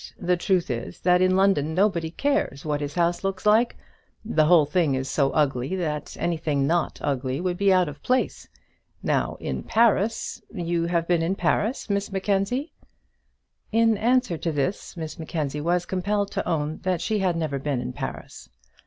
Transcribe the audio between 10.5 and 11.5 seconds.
you have been in